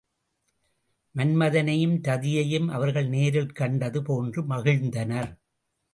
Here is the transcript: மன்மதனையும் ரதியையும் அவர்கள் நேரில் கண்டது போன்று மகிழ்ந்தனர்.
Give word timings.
மன்மதனையும் 1.15 1.95
ரதியையும் 2.01 2.67
அவர்கள் 2.67 3.07
நேரில் 3.07 3.51
கண்டது 3.51 4.01
போன்று 4.01 4.41
மகிழ்ந்தனர். 4.43 5.31